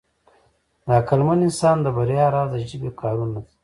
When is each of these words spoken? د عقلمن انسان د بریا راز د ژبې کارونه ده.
د 0.85 0.87
عقلمن 0.99 1.39
انسان 1.47 1.77
د 1.81 1.87
بریا 1.97 2.25
راز 2.33 2.49
د 2.51 2.55
ژبې 2.69 2.91
کارونه 3.01 3.33
ده. 3.45 3.51